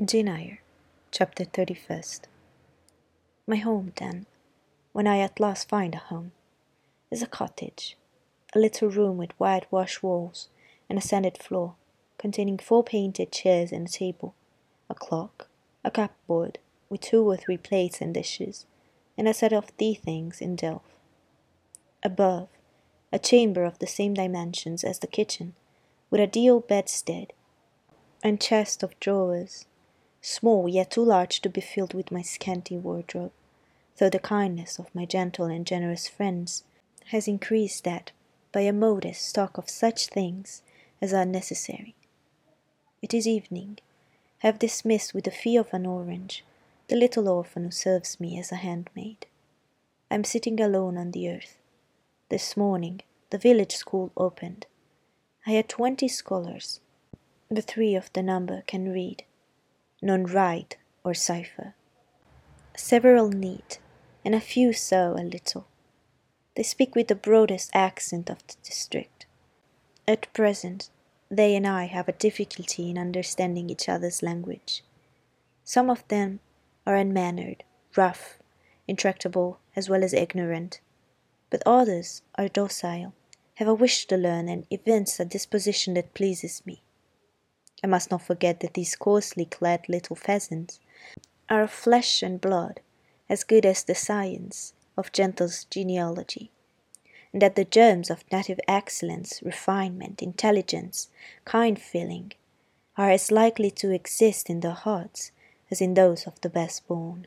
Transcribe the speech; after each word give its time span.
Jane 0.00 0.26
Eyre, 0.26 0.58
Chapter 1.12 1.44
31st. 1.44 2.22
My 3.46 3.56
home, 3.56 3.92
then, 3.96 4.26
when 4.92 5.06
I 5.06 5.20
at 5.20 5.38
last 5.38 5.68
find 5.68 5.94
a 5.94 5.98
home, 5.98 6.32
is 7.12 7.22
a 7.22 7.26
cottage, 7.28 7.96
a 8.52 8.58
little 8.58 8.88
room 8.88 9.16
with 9.16 9.30
whitewashed 9.38 10.02
walls 10.02 10.48
and 10.88 10.98
a 10.98 11.02
sanded 11.02 11.38
floor, 11.38 11.76
containing 12.18 12.58
four 12.58 12.82
painted 12.82 13.30
chairs 13.30 13.70
and 13.70 13.86
a 13.86 13.90
table, 13.90 14.34
a 14.90 14.94
clock, 14.94 15.46
a 15.84 15.90
cupboard 15.90 16.58
with 16.88 17.02
two 17.02 17.22
or 17.22 17.36
three 17.36 17.58
plates 17.58 18.00
and 18.00 18.12
dishes, 18.12 18.66
and 19.16 19.28
a 19.28 19.34
set 19.34 19.52
of 19.52 19.76
tea 19.76 19.94
things 19.94 20.40
in 20.40 20.56
delf. 20.56 20.98
Above, 22.02 22.48
a 23.12 23.20
chamber 23.20 23.64
of 23.64 23.78
the 23.78 23.86
same 23.86 24.14
dimensions 24.14 24.82
as 24.82 24.98
the 24.98 25.06
kitchen, 25.06 25.54
with 26.10 26.20
a 26.20 26.26
deal 26.26 26.58
bedstead 26.58 27.32
and 28.24 28.40
chest 28.40 28.82
of 28.82 28.98
drawers 28.98 29.66
small 30.22 30.68
yet 30.68 30.92
too 30.92 31.04
large 31.04 31.40
to 31.40 31.50
be 31.50 31.60
filled 31.60 31.92
with 31.92 32.12
my 32.12 32.22
scanty 32.22 32.78
wardrobe, 32.78 33.32
though 33.98 34.08
the 34.08 34.18
kindness 34.18 34.78
of 34.78 34.94
my 34.94 35.04
gentle 35.04 35.46
and 35.46 35.66
generous 35.66 36.08
friends 36.08 36.62
has 37.06 37.26
increased 37.26 37.82
that 37.84 38.12
by 38.52 38.60
a 38.60 38.72
modest 38.72 39.26
stock 39.26 39.58
of 39.58 39.68
such 39.68 40.06
things 40.06 40.62
as 41.00 41.12
are 41.12 41.26
necessary. 41.26 41.94
It 43.02 43.12
is 43.12 43.26
evening. 43.26 43.78
Have 44.38 44.58
dismissed 44.60 45.12
with 45.12 45.24
the 45.24 45.30
fee 45.30 45.56
of 45.56 45.74
an 45.74 45.86
orange 45.86 46.44
the 46.88 46.96
little 46.96 47.28
orphan 47.28 47.64
who 47.64 47.70
serves 47.70 48.20
me 48.20 48.38
as 48.38 48.52
a 48.52 48.56
handmaid. 48.56 49.26
I 50.10 50.14
am 50.14 50.24
sitting 50.24 50.60
alone 50.60 50.96
on 50.98 51.10
the 51.10 51.28
earth. 51.30 51.58
This 52.28 52.56
morning 52.56 53.00
the 53.30 53.38
village 53.38 53.74
school 53.74 54.12
opened. 54.16 54.66
I 55.46 55.52
had 55.52 55.68
twenty 55.68 56.06
scholars. 56.06 56.80
The 57.50 57.62
three 57.62 57.94
of 57.94 58.12
the 58.12 58.22
number 58.22 58.62
can 58.66 58.92
read 58.92 59.24
none 60.02 60.26
write 60.26 60.76
or 61.04 61.14
cipher. 61.14 61.74
Several 62.76 63.28
neat, 63.28 63.78
and 64.24 64.34
a 64.34 64.40
few 64.40 64.72
sew 64.72 65.14
a 65.16 65.22
little. 65.22 65.66
They 66.56 66.62
speak 66.62 66.94
with 66.94 67.08
the 67.08 67.14
broadest 67.14 67.70
accent 67.72 68.28
of 68.28 68.46
the 68.46 68.56
district. 68.62 69.26
At 70.06 70.32
present, 70.34 70.90
they 71.30 71.56
and 71.56 71.66
I 71.66 71.84
have 71.84 72.08
a 72.08 72.12
difficulty 72.12 72.90
in 72.90 72.98
understanding 72.98 73.70
each 73.70 73.88
other's 73.88 74.22
language. 74.22 74.84
Some 75.64 75.88
of 75.88 76.06
them 76.08 76.40
are 76.86 76.96
unmannered, 76.96 77.64
rough, 77.96 78.38
intractable, 78.86 79.58
as 79.74 79.88
well 79.88 80.04
as 80.04 80.12
ignorant, 80.12 80.80
but 81.48 81.62
others 81.64 82.22
are 82.34 82.48
docile, 82.48 83.14
have 83.54 83.68
a 83.68 83.74
wish 83.74 84.06
to 84.06 84.16
learn, 84.16 84.48
and 84.48 84.66
evince 84.70 85.20
a 85.20 85.24
disposition 85.24 85.94
that 85.94 86.14
pleases 86.14 86.66
me. 86.66 86.81
I 87.82 87.86
must 87.86 88.10
not 88.10 88.22
forget 88.22 88.60
that 88.60 88.74
these 88.74 88.96
coarsely 88.96 89.44
clad 89.44 89.88
little 89.88 90.16
pheasants 90.16 90.78
are 91.48 91.62
of 91.62 91.70
flesh 91.70 92.22
and 92.22 92.40
blood, 92.40 92.80
as 93.28 93.44
good 93.44 93.66
as 93.66 93.82
the 93.82 93.94
science 93.94 94.72
of 94.96 95.12
gentle 95.12 95.50
genealogy, 95.70 96.50
and 97.32 97.42
that 97.42 97.56
the 97.56 97.64
germs 97.64 98.10
of 98.10 98.30
native 98.30 98.60
excellence, 98.68 99.42
refinement, 99.42 100.22
intelligence, 100.22 101.08
kind 101.44 101.80
feeling, 101.80 102.32
are 102.96 103.10
as 103.10 103.32
likely 103.32 103.70
to 103.70 103.90
exist 103.90 104.50
in 104.50 104.60
their 104.60 104.72
hearts 104.72 105.32
as 105.70 105.80
in 105.80 105.94
those 105.94 106.26
of 106.26 106.40
the 106.42 106.50
best 106.50 106.86
born. 106.86 107.26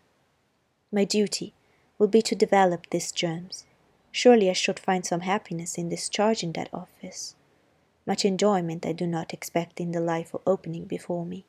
My 0.92 1.04
duty 1.04 1.54
will 1.98 2.08
be 2.08 2.22
to 2.22 2.36
develop 2.36 2.90
these 2.90 3.12
germs. 3.12 3.66
Surely 4.12 4.50
I 4.50 4.54
should 4.54 4.80
find 4.80 5.06
some 5.06 5.22
happiness 5.22 5.78
in 5.78 5.90
discharging 5.90 6.54
that 6.54 6.70
office. 6.74 7.36
Much 8.06 8.24
enjoyment 8.24 8.86
I 8.86 8.92
do 8.92 9.08
not 9.08 9.34
expect 9.34 9.80
in 9.80 9.92
the 9.92 10.00
life 10.00 10.36
opening 10.46 10.86
before 10.86 11.26
me. 11.26 11.46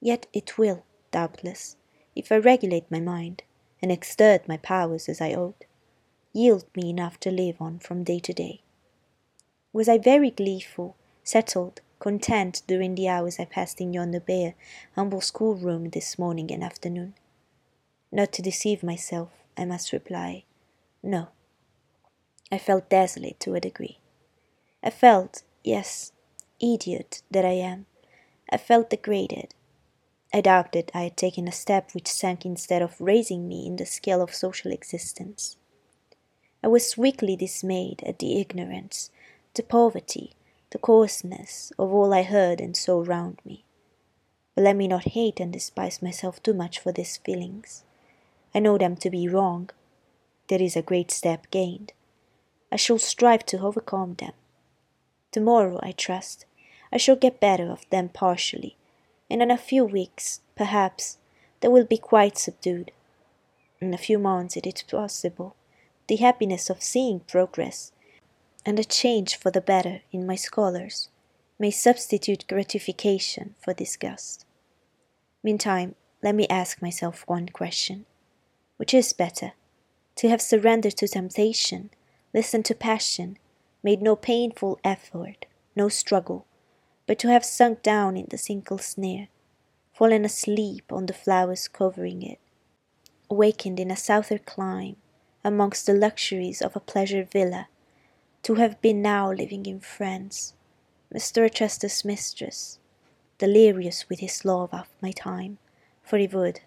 Yet 0.00 0.26
it 0.32 0.56
will, 0.58 0.84
doubtless, 1.10 1.76
if 2.14 2.30
I 2.30 2.36
regulate 2.36 2.90
my 2.90 3.00
mind, 3.00 3.42
and 3.80 3.90
exert 3.90 4.46
my 4.46 4.56
powers 4.58 5.08
as 5.08 5.20
I 5.20 5.34
ought, 5.34 5.64
yield 6.32 6.64
me 6.76 6.90
enough 6.90 7.18
to 7.20 7.30
live 7.30 7.60
on 7.60 7.78
from 7.78 8.04
day 8.04 8.20
to 8.20 8.32
day. 8.32 8.62
Was 9.72 9.88
I 9.88 9.98
very 9.98 10.30
gleeful, 10.30 10.96
settled, 11.24 11.80
content 11.98 12.62
during 12.66 12.94
the 12.94 13.08
hours 13.08 13.38
I 13.38 13.44
passed 13.44 13.80
in 13.80 13.92
yonder 13.92 14.20
bare, 14.20 14.54
humble 14.94 15.20
schoolroom 15.20 15.90
this 15.90 16.18
morning 16.18 16.50
and 16.52 16.62
afternoon? 16.62 17.14
Not 18.10 18.32
to 18.32 18.42
deceive 18.42 18.82
myself, 18.82 19.30
I 19.56 19.64
must 19.64 19.92
reply, 19.92 20.44
no. 21.02 21.28
I 22.50 22.58
felt 22.58 22.90
desolate 22.90 23.40
to 23.40 23.54
a 23.54 23.60
degree. 23.60 23.98
I 24.82 24.90
felt 24.90 25.42
Yes, 25.64 26.12
idiot 26.60 27.22
that 27.30 27.44
I 27.44 27.52
am, 27.52 27.86
I 28.50 28.56
felt 28.56 28.90
degraded. 28.90 29.54
I 30.34 30.40
doubted 30.40 30.90
I 30.94 31.02
had 31.02 31.16
taken 31.16 31.46
a 31.46 31.52
step 31.52 31.92
which 31.92 32.08
sank 32.08 32.44
instead 32.44 32.82
of 32.82 33.00
raising 33.00 33.46
me 33.46 33.66
in 33.66 33.76
the 33.76 33.86
scale 33.86 34.22
of 34.22 34.34
social 34.34 34.72
existence. 34.72 35.56
I 36.64 36.68
was 36.68 36.96
weakly 36.96 37.36
dismayed 37.36 38.02
at 38.04 38.18
the 38.18 38.40
ignorance, 38.40 39.10
the 39.54 39.62
poverty, 39.62 40.32
the 40.70 40.78
coarseness 40.78 41.72
of 41.78 41.92
all 41.92 42.14
I 42.14 42.22
heard 42.22 42.60
and 42.60 42.76
saw 42.76 43.02
round 43.02 43.40
me. 43.44 43.64
But 44.54 44.64
let 44.64 44.76
me 44.76 44.88
not 44.88 45.08
hate 45.08 45.38
and 45.38 45.52
despise 45.52 46.02
myself 46.02 46.42
too 46.42 46.54
much 46.54 46.78
for 46.78 46.92
these 46.92 47.18
feelings. 47.18 47.84
I 48.54 48.60
know 48.60 48.78
them 48.78 48.96
to 48.96 49.10
be 49.10 49.28
wrong. 49.28 49.70
There 50.48 50.62
is 50.62 50.76
a 50.76 50.82
great 50.82 51.10
step 51.10 51.50
gained. 51.50 51.92
I 52.70 52.76
shall 52.76 52.98
strive 52.98 53.44
to 53.46 53.60
overcome 53.60 54.14
them. 54.14 54.32
Tomorrow, 55.32 55.80
I 55.82 55.92
trust, 55.92 56.44
I 56.92 56.98
shall 56.98 57.16
get 57.16 57.40
better 57.40 57.70
of 57.72 57.88
them 57.90 58.10
partially, 58.10 58.76
and 59.28 59.42
in 59.42 59.50
a 59.50 59.58
few 59.58 59.84
weeks, 59.84 60.40
perhaps, 60.54 61.18
they 61.60 61.68
will 61.68 61.84
be 61.84 61.98
quite 61.98 62.38
subdued. 62.38 62.92
In 63.80 63.92
a 63.92 63.98
few 63.98 64.18
months 64.18 64.56
it 64.56 64.66
is 64.66 64.82
possible 64.82 65.56
the 66.06 66.16
happiness 66.16 66.68
of 66.70 66.82
seeing 66.82 67.20
progress 67.20 67.92
and 68.66 68.78
a 68.78 68.84
change 68.84 69.36
for 69.36 69.50
the 69.50 69.60
better 69.60 70.02
in 70.12 70.26
my 70.26 70.36
scholars 70.36 71.08
may 71.58 71.70
substitute 71.70 72.46
gratification 72.48 73.54
for 73.60 73.72
disgust. 73.72 74.44
Meantime, 75.42 75.94
let 76.22 76.34
me 76.34 76.46
ask 76.48 76.82
myself 76.82 77.24
one 77.26 77.48
question 77.48 78.06
which 78.76 78.94
is 78.94 79.12
better, 79.12 79.52
to 80.16 80.28
have 80.28 80.42
surrendered 80.42 80.96
to 80.96 81.06
temptation, 81.06 81.88
listened 82.34 82.64
to 82.64 82.74
passion, 82.74 83.38
made 83.82 84.02
no 84.02 84.16
painful 84.16 84.78
effort, 84.84 85.46
no 85.74 85.88
struggle, 85.88 86.46
but 87.06 87.18
to 87.18 87.28
have 87.28 87.44
sunk 87.44 87.82
down 87.82 88.16
in 88.16 88.26
the 88.30 88.38
single 88.38 88.78
snare, 88.78 89.28
fallen 89.92 90.24
asleep 90.24 90.92
on 90.92 91.06
the 91.06 91.12
flowers 91.12 91.68
covering 91.68 92.22
it, 92.22 92.38
awakened 93.30 93.80
in 93.80 93.90
a 93.90 93.96
southern 93.96 94.38
clime, 94.40 94.96
amongst 95.44 95.86
the 95.86 95.94
luxuries 95.94 96.62
of 96.62 96.76
a 96.76 96.80
pleasure 96.80 97.24
villa, 97.24 97.68
to 98.42 98.54
have 98.54 98.80
been 98.80 99.02
now 99.02 99.32
living 99.32 99.66
in 99.66 99.80
France, 99.80 100.54
Mr. 101.12 101.42
Rochester's 101.42 102.04
mistress, 102.04 102.78
delirious 103.38 104.08
with 104.08 104.20
his 104.20 104.44
love 104.44 104.72
of 104.72 104.88
my 105.00 105.10
time, 105.10 105.58
for 106.02 106.18
he 106.18 106.26
would, 106.26 106.60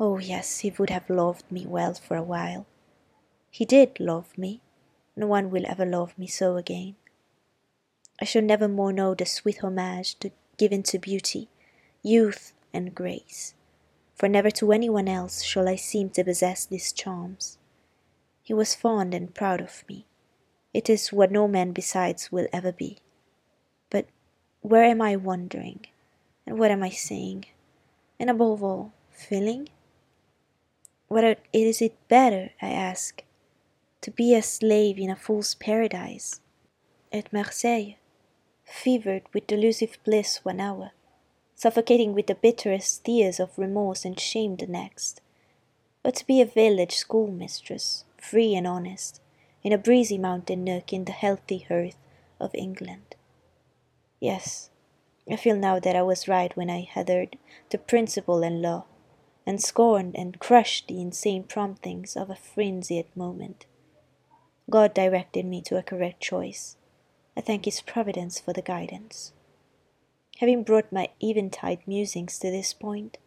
oh 0.00 0.18
yes, 0.18 0.60
he 0.60 0.70
would 0.78 0.90
have 0.90 1.08
loved 1.10 1.50
me 1.50 1.66
well 1.66 1.94
for 1.94 2.16
a 2.16 2.22
while. 2.22 2.66
He 3.50 3.64
did 3.64 4.00
love 4.00 4.36
me, 4.36 4.60
no 5.18 5.26
one 5.26 5.50
will 5.50 5.66
ever 5.66 5.84
love 5.84 6.16
me 6.16 6.28
so 6.28 6.56
again. 6.56 6.94
I 8.20 8.24
shall 8.24 8.42
never 8.42 8.68
more 8.68 8.92
know 8.92 9.14
the 9.14 9.26
sweet 9.26 9.58
homage 9.58 10.14
to, 10.20 10.30
given 10.56 10.82
to 10.84 10.98
beauty, 10.98 11.48
youth, 12.02 12.52
and 12.72 12.94
grace, 12.94 13.54
for 14.14 14.28
never 14.28 14.50
to 14.52 14.72
any 14.72 14.88
one 14.88 15.08
else 15.08 15.42
shall 15.42 15.68
I 15.68 15.76
seem 15.76 16.10
to 16.10 16.24
possess 16.24 16.64
these 16.64 16.92
charms. 16.92 17.58
He 18.42 18.54
was 18.54 18.74
fond 18.74 19.12
and 19.12 19.34
proud 19.34 19.60
of 19.60 19.84
me. 19.88 20.06
It 20.72 20.88
is 20.88 21.12
what 21.12 21.32
no 21.32 21.48
man 21.48 21.72
besides 21.72 22.30
will 22.30 22.46
ever 22.52 22.72
be. 22.72 22.98
But 23.90 24.06
where 24.60 24.84
am 24.84 25.02
I 25.02 25.16
wandering? 25.16 25.86
And 26.46 26.58
what 26.58 26.70
am 26.70 26.82
I 26.82 26.90
saying? 26.90 27.46
And 28.20 28.30
above 28.30 28.62
all, 28.62 28.92
feeling? 29.10 29.68
What 31.08 31.40
is 31.52 31.82
it 31.82 31.96
better, 32.08 32.50
I 32.62 32.68
ask, 32.68 33.22
to 34.00 34.10
be 34.10 34.34
a 34.34 34.42
slave 34.42 34.98
in 34.98 35.10
a 35.10 35.16
fool's 35.16 35.54
paradise. 35.54 36.40
At 37.12 37.32
Marseilles, 37.32 37.96
fevered 38.64 39.22
with 39.32 39.46
delusive 39.46 39.98
bliss 40.04 40.44
one 40.44 40.60
hour, 40.60 40.92
suffocating 41.54 42.14
with 42.14 42.26
the 42.26 42.34
bitterest 42.34 43.04
tears 43.04 43.40
of 43.40 43.58
remorse 43.58 44.04
and 44.04 44.18
shame 44.18 44.56
the 44.56 44.66
next, 44.66 45.20
or 46.04 46.12
to 46.12 46.26
be 46.26 46.40
a 46.40 46.46
village 46.46 46.94
schoolmistress, 46.94 48.04
free 48.16 48.54
and 48.54 48.66
honest, 48.66 49.20
in 49.62 49.72
a 49.72 49.78
breezy 49.78 50.18
mountain 50.18 50.62
nook 50.62 50.92
in 50.92 51.04
the 51.04 51.12
healthy 51.12 51.58
hearth 51.58 51.96
of 52.38 52.54
England. 52.54 53.16
Yes, 54.20 54.70
I 55.30 55.36
feel 55.36 55.56
now 55.56 55.78
that 55.80 55.96
I 55.96 56.02
was 56.02 56.28
right 56.28 56.56
when 56.56 56.70
I 56.70 56.88
heard 56.94 57.36
the 57.70 57.78
principle 57.78 58.42
and 58.42 58.62
law, 58.62 58.84
and 59.46 59.60
scorned 59.62 60.14
and 60.16 60.38
crushed 60.38 60.88
the 60.88 61.00
insane 61.00 61.42
promptings 61.42 62.16
of 62.16 62.30
a 62.30 62.36
frenzied 62.36 63.06
moment. 63.16 63.66
God 64.70 64.92
directed 64.92 65.46
me 65.46 65.62
to 65.62 65.78
a 65.78 65.82
correct 65.82 66.20
choice. 66.20 66.76
I 67.36 67.40
thank 67.40 67.64
His 67.64 67.80
providence 67.80 68.38
for 68.38 68.52
the 68.52 68.62
guidance. 68.62 69.32
Having 70.40 70.64
brought 70.64 70.92
my 70.92 71.08
eventide 71.20 71.80
musings 71.86 72.38
to 72.38 72.50
this 72.50 72.72
point, 72.74 73.18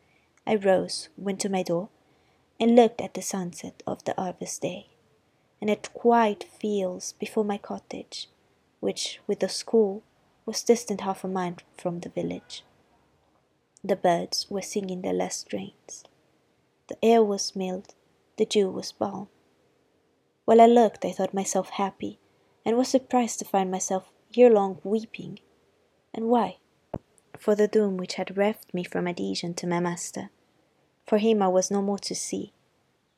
I 0.45 0.55
rose, 0.55 1.09
went 1.17 1.39
to 1.41 1.49
my 1.49 1.63
door, 1.63 1.89
and 2.59 2.75
looked 2.75 3.01
at 3.01 3.15
the 3.15 3.21
sunset 3.21 3.81
of 3.87 4.03
the 4.03 4.13
harvest 4.17 4.61
day, 4.61 4.87
and 5.59 5.69
at 5.69 5.93
quiet 5.93 6.43
fields 6.43 7.13
before 7.19 7.43
my 7.43 7.57
cottage, 7.57 8.29
which, 8.79 9.19
with 9.27 9.39
the 9.39 9.49
school, 9.49 10.03
was 10.45 10.63
distant 10.63 11.01
half 11.01 11.23
a 11.23 11.27
mile 11.27 11.55
from 11.77 11.99
the 11.99 12.09
village. 12.09 12.63
The 13.83 13.95
birds 13.95 14.45
were 14.49 14.61
singing 14.61 15.01
their 15.01 15.13
last 15.13 15.41
strains. 15.41 16.03
The 16.87 17.03
air 17.03 17.23
was 17.23 17.55
mild, 17.55 17.95
the 18.37 18.45
dew 18.45 18.69
was 18.69 18.91
balm. 18.91 19.27
While 20.45 20.61
I 20.61 20.65
looked, 20.65 21.05
I 21.05 21.11
thought 21.11 21.33
myself 21.33 21.69
happy, 21.71 22.19
and 22.65 22.77
was 22.77 22.89
surprised 22.89 23.39
to 23.39 23.45
find 23.45 23.69
myself 23.69 24.11
year 24.31 24.49
long 24.49 24.79
weeping. 24.83 25.39
And 26.13 26.29
why? 26.29 26.57
For 27.37 27.55
the 27.55 27.67
doom 27.67 27.97
which 27.97 28.15
had 28.15 28.37
reft 28.37 28.73
me 28.73 28.83
from 28.83 29.07
adhesion 29.07 29.53
to 29.55 29.67
my 29.67 29.79
master. 29.79 30.29
For 31.05 31.17
him 31.17 31.41
I 31.41 31.47
was 31.47 31.71
no 31.71 31.81
more 31.81 31.99
to 31.99 32.15
see. 32.15 32.53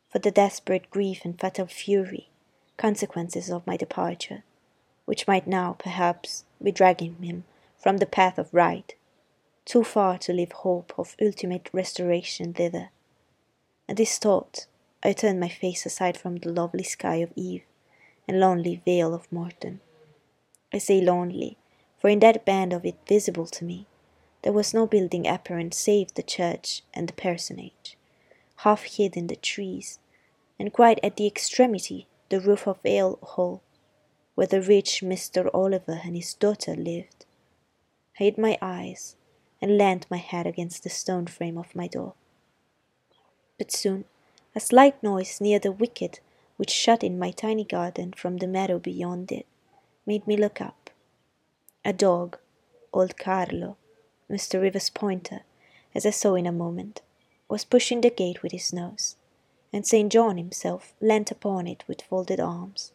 For 0.09 0.19
the 0.19 0.31
desperate 0.31 0.89
grief 0.89 1.25
and 1.25 1.39
fatal 1.39 1.67
fury, 1.67 2.29
consequences 2.77 3.49
of 3.49 3.65
my 3.65 3.77
departure, 3.77 4.43
which 5.05 5.27
might 5.27 5.47
now, 5.47 5.75
perhaps, 5.77 6.45
be 6.61 6.71
dragging 6.71 7.21
him 7.21 7.45
from 7.77 7.97
the 7.97 8.05
path 8.05 8.37
of 8.37 8.53
right, 8.53 8.95
too 9.65 9.83
far 9.83 10.17
to 10.19 10.33
leave 10.33 10.51
hope 10.51 10.93
of 10.97 11.15
ultimate 11.21 11.69
restoration 11.73 12.53
thither. 12.53 12.89
At 13.89 13.97
this 13.97 14.17
thought, 14.17 14.67
I 15.05 15.11
turned 15.11 15.39
my 15.41 15.49
face 15.49 15.85
aside 15.85 16.15
from 16.15 16.37
the 16.37 16.49
lovely 16.49 16.83
sky 16.83 17.15
of 17.15 17.33
Eve 17.35 17.63
and 18.25 18.39
lonely 18.39 18.81
vale 18.85 19.13
of 19.13 19.29
Morton. 19.31 19.81
I 20.71 20.77
say 20.77 21.01
lonely, 21.01 21.57
for 21.99 22.09
in 22.09 22.19
that 22.19 22.45
band 22.45 22.71
of 22.71 22.85
it 22.85 22.95
visible 23.05 23.47
to 23.47 23.65
me, 23.65 23.85
there 24.43 24.53
was 24.53 24.73
no 24.73 24.87
building 24.87 25.27
apparent 25.27 25.73
save 25.73 26.13
the 26.13 26.23
church 26.23 26.83
and 26.93 27.09
the 27.09 27.13
parsonage, 27.13 27.97
half 28.57 28.83
hid 28.83 29.17
in 29.17 29.27
the 29.27 29.35
trees, 29.35 29.99
and 30.57 30.71
quite 30.71 30.99
at 31.03 31.17
the 31.17 31.27
extremity 31.27 32.07
the 32.29 32.39
roof 32.39 32.65
of 32.65 32.81
Vale 32.81 33.19
Hall, 33.21 33.61
where 34.35 34.47
the 34.47 34.61
rich 34.61 35.01
Mr. 35.03 35.49
Oliver 35.53 35.99
and 36.05 36.15
his 36.15 36.33
daughter 36.33 36.75
lived. 36.75 37.25
I 38.19 38.23
hid 38.23 38.37
my 38.37 38.57
eyes 38.61 39.17
and 39.61 39.77
leaned 39.77 40.05
my 40.09 40.17
head 40.17 40.47
against 40.47 40.83
the 40.83 40.89
stone 40.89 41.27
frame 41.27 41.57
of 41.57 41.75
my 41.75 41.87
door. 41.87 42.13
But 43.57 43.71
soon 43.71 44.05
a 44.55 44.59
slight 44.59 45.01
noise 45.01 45.41
near 45.41 45.59
the 45.59 45.71
wicket 45.71 46.19
which 46.57 46.69
shut 46.69 47.03
in 47.03 47.17
my 47.17 47.31
tiny 47.31 47.63
garden 47.63 48.13
from 48.13 48.37
the 48.37 48.47
meadow 48.47 48.77
beyond 48.77 49.31
it 49.31 49.47
made 50.05 50.27
me 50.27 50.37
look 50.37 50.61
up. 50.61 50.89
A 51.83 51.93
dog, 51.93 52.37
old 52.93 53.17
Carlo, 53.17 53.77
Mr. 54.29 54.61
Rivers' 54.61 54.89
pointer, 54.89 55.41
as 55.95 56.05
I 56.05 56.11
saw 56.11 56.35
in 56.35 56.45
a 56.45 56.51
moment, 56.51 57.01
was 57.49 57.65
pushing 57.65 58.01
the 58.01 58.09
gate 58.09 58.41
with 58.43 58.51
his 58.51 58.71
nose, 58.71 59.15
and 59.71 59.85
St. 59.85 60.11
John 60.11 60.37
himself 60.37 60.93
leant 61.01 61.31
upon 61.31 61.67
it 61.67 61.83
with 61.87 62.01
folded 62.01 62.39
arms, 62.39 62.91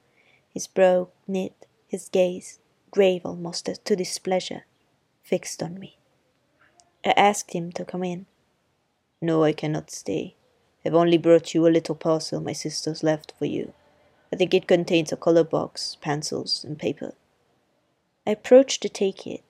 his 0.48 0.66
brow 0.66 1.08
knit, 1.26 1.66
his 1.86 2.08
gaze, 2.08 2.60
grave 2.90 3.26
almost 3.26 3.68
to 3.84 3.96
displeasure, 3.96 4.64
fixed 5.22 5.62
on 5.62 5.78
me. 5.78 5.98
I 7.04 7.10
asked 7.16 7.52
him 7.52 7.72
to 7.72 7.84
come 7.84 8.04
in. 8.04 8.26
No, 9.20 9.44
I 9.44 9.52
cannot 9.52 9.90
stay, 9.90 10.36
have 10.84 10.94
only 10.94 11.18
brought 11.18 11.54
you 11.54 11.66
a 11.66 11.70
little 11.70 11.94
parcel 11.94 12.40
my 12.40 12.52
sisters 12.52 13.02
left 13.02 13.32
for 13.38 13.44
you. 13.46 13.72
I 14.32 14.36
think 14.36 14.54
it 14.54 14.68
contains 14.68 15.12
a 15.12 15.16
color 15.16 15.44
box, 15.44 15.96
pencils, 16.00 16.64
and 16.64 16.78
paper. 16.78 17.14
I 18.26 18.32
approached 18.32 18.82
to 18.82 18.88
take 18.88 19.26
it. 19.26 19.42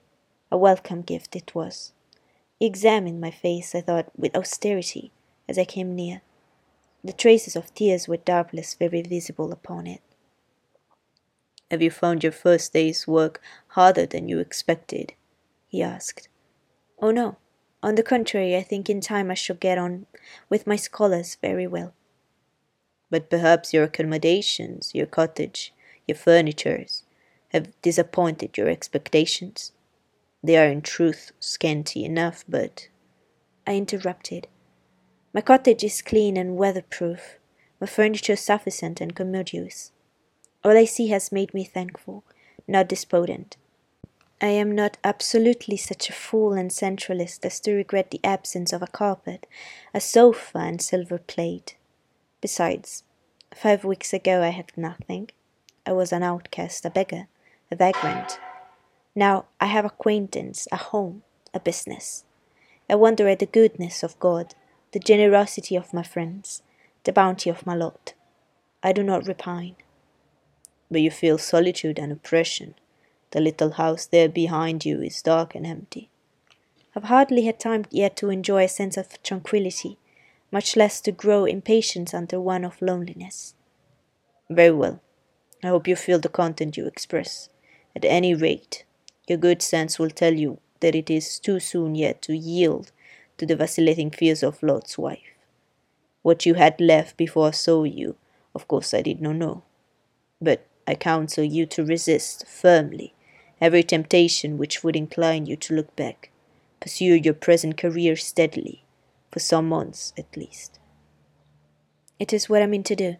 A 0.51 0.57
welcome 0.57 1.01
gift 1.01 1.35
it 1.35 1.53
was. 1.53 1.91
He 2.59 2.65
examined 2.65 3.21
my 3.21 3.31
face, 3.31 3.75
I 3.75 3.81
thought, 3.81 4.09
with 4.17 4.35
austerity 4.35 5.11
as 5.47 5.57
I 5.57 5.65
came 5.65 5.95
near. 5.95 6.21
The 7.03 7.13
traces 7.13 7.55
of 7.55 7.73
tears 7.73 8.07
were 8.07 8.17
doubtless 8.17 8.73
very 8.73 9.01
visible 9.01 9.51
upon 9.51 9.87
it. 9.87 10.01
Have 11.71 11.81
you 11.81 11.91
found 11.91 12.23
your 12.23 12.31
first 12.31 12.73
day's 12.73 13.07
work 13.07 13.41
harder 13.69 14.05
than 14.05 14.27
you 14.27 14.39
expected? 14.39 15.13
he 15.67 15.83
asked. 15.83 16.27
Oh, 16.99 17.11
no. 17.11 17.37
On 17.81 17.95
the 17.95 18.03
contrary, 18.03 18.57
I 18.57 18.61
think 18.61 18.89
in 18.89 18.99
time 18.99 19.31
I 19.31 19.35
shall 19.35 19.55
get 19.55 19.77
on 19.77 20.05
with 20.49 20.67
my 20.67 20.75
scholars 20.75 21.37
very 21.41 21.65
well. 21.65 21.93
But 23.09 23.29
perhaps 23.29 23.73
your 23.73 23.85
accommodations, 23.85 24.93
your 24.93 25.05
cottage, 25.05 25.73
your 26.07 26.17
furnitures, 26.17 27.03
have 27.49 27.79
disappointed 27.81 28.57
your 28.57 28.69
expectations? 28.69 29.71
They 30.43 30.57
are 30.57 30.67
in 30.67 30.81
truth 30.81 31.31
scanty 31.39 32.03
enough, 32.03 32.43
but. 32.47 32.89
I 33.65 33.75
interrupted. 33.75 34.47
My 35.33 35.41
cottage 35.41 35.83
is 35.83 36.01
clean 36.01 36.37
and 36.37 36.57
weatherproof, 36.57 37.37
my 37.79 37.87
furniture 37.87 38.35
sufficient 38.35 38.99
and 38.99 39.15
commodious. 39.15 39.91
All 40.63 40.77
I 40.77 40.85
see 40.85 41.07
has 41.07 41.31
made 41.31 41.53
me 41.53 41.63
thankful, 41.63 42.23
not 42.67 42.89
despondent. 42.89 43.57
I 44.41 44.47
am 44.47 44.73
not 44.73 44.95
absolutely 45.03 45.75
such 45.75 46.09
a 46.09 46.13
fool 46.13 46.53
and 46.53 46.71
centralist 46.71 47.45
as 47.45 47.59
to 47.61 47.73
regret 47.73 48.09
the 48.09 48.21
absence 48.23 48.71
of 48.71 48.81
a 48.81 48.87
carpet, 48.87 49.45
a 49.93 49.99
sofa, 49.99 50.59
and 50.59 50.81
silver 50.81 51.17
plate. 51.17 51.75
Besides, 52.39 53.03
five 53.53 53.83
weeks 53.83 54.13
ago 54.13 54.41
I 54.41 54.49
had 54.49 54.71
nothing. 54.77 55.29
I 55.85 55.91
was 55.91 56.13
an 56.13 56.23
outcast, 56.23 56.85
a 56.85 56.89
beggar, 56.89 57.27
a 57.69 57.75
vagrant. 57.75 58.39
Now 59.13 59.45
I 59.59 59.65
have 59.65 59.83
acquaintance, 59.83 60.69
a 60.71 60.77
home, 60.77 61.23
a 61.53 61.59
business. 61.59 62.23
I 62.89 62.95
wonder 62.95 63.27
at 63.27 63.39
the 63.39 63.45
goodness 63.45 64.03
of 64.03 64.19
God, 64.21 64.55
the 64.93 64.99
generosity 64.99 65.75
of 65.75 65.93
my 65.93 66.03
friends, 66.03 66.63
the 67.03 67.11
bounty 67.11 67.49
of 67.49 67.65
my 67.65 67.75
lot. 67.75 68.13
I 68.81 68.93
do 68.93 69.03
not 69.03 69.27
repine. 69.27 69.75
But 70.89 71.01
you 71.01 71.11
feel 71.11 71.37
solitude 71.37 71.99
and 71.99 72.13
oppression. 72.13 72.75
The 73.31 73.39
little 73.39 73.71
house 73.71 74.07
there 74.07 74.27
behind 74.27 74.85
you 74.85 75.01
is 75.01 75.21
dark 75.21 75.53
and 75.53 75.65
empty. 75.65 76.09
I've 76.95 77.03
hardly 77.03 77.43
had 77.43 77.59
time 77.59 77.85
yet 77.91 78.15
to 78.17 78.31
enjoy 78.31 78.63
a 78.63 78.67
sense 78.67 78.97
of 78.97 79.21
tranquillity, 79.21 79.99
much 80.51 80.75
less 80.75 80.99
to 81.01 81.11
grow 81.11 81.45
impatient 81.45 82.13
under 82.13 82.41
one 82.41 82.65
of 82.65 82.81
loneliness. 82.81 83.53
Very 84.49 84.71
well. 84.71 84.99
I 85.63 85.67
hope 85.67 85.87
you 85.87 85.95
feel 85.95 86.17
the 86.17 86.29
content 86.29 86.75
you 86.75 86.87
express. 86.87 87.49
At 87.95 88.03
any 88.03 88.33
rate, 88.33 88.83
your 89.27 89.37
good 89.37 89.61
sense 89.61 89.99
will 89.99 90.09
tell 90.09 90.33
you 90.33 90.59
that 90.79 90.95
it 90.95 91.11
is 91.11 91.37
too 91.37 91.59
soon 91.59 91.93
yet 91.93 92.23
to 92.23 92.35
yield 92.35 92.91
to 93.37 93.45
the 93.45 93.55
vacillating 93.55 94.09
fears 94.09 94.41
of 94.41 94.63
Lot's 94.63 94.97
wife. 94.97 95.35
What 96.23 96.45
you 96.47 96.55
had 96.55 96.81
left 96.81 97.15
before 97.15 97.49
I 97.49 97.51
saw 97.51 97.83
you, 97.83 98.15
of 98.55 98.67
course 98.67 98.93
I 98.93 99.01
did 99.01 99.21
not 99.21 99.35
know. 99.35 99.63
But 100.41 100.65
I 100.87 100.95
counsel 100.95 101.43
you 101.43 101.67
to 101.67 101.85
resist 101.85 102.47
firmly 102.47 103.13
every 103.61 103.83
temptation 103.83 104.57
which 104.57 104.83
would 104.83 104.95
incline 104.95 105.45
you 105.45 105.55
to 105.55 105.75
look 105.75 105.95
back. 105.95 106.31
Pursue 106.79 107.15
your 107.15 107.33
present 107.33 107.77
career 107.77 108.15
steadily, 108.15 108.83
for 109.31 109.39
some 109.39 109.67
months 109.67 110.13
at 110.17 110.37
least. 110.37 110.79
It 112.19 112.33
is 112.33 112.49
what 112.49 112.61
I 112.61 112.67
mean 112.67 112.83
to 112.83 112.95
do, 112.95 113.15